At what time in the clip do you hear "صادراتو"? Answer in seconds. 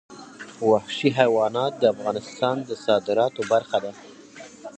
2.85-3.41